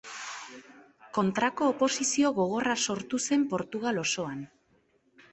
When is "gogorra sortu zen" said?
2.37-3.43